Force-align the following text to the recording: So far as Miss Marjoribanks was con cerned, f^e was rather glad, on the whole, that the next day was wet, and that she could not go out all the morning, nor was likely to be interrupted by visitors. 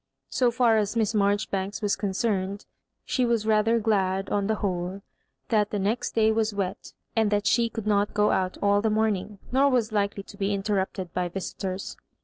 So 0.31 0.49
far 0.49 0.77
as 0.77 0.95
Miss 0.95 1.13
Marjoribanks 1.13 1.83
was 1.83 1.95
con 1.95 2.09
cerned, 2.09 2.65
f^e 3.07 3.27
was 3.27 3.45
rather 3.45 3.77
glad, 3.77 4.31
on 4.31 4.47
the 4.47 4.55
whole, 4.55 5.03
that 5.49 5.69
the 5.69 5.77
next 5.77 6.15
day 6.15 6.31
was 6.31 6.55
wet, 6.55 6.93
and 7.15 7.29
that 7.29 7.45
she 7.45 7.69
could 7.69 7.85
not 7.85 8.15
go 8.15 8.31
out 8.31 8.57
all 8.63 8.81
the 8.81 8.89
morning, 8.89 9.37
nor 9.51 9.69
was 9.69 9.91
likely 9.91 10.23
to 10.23 10.37
be 10.37 10.55
interrupted 10.55 11.13
by 11.13 11.29
visitors. 11.29 11.97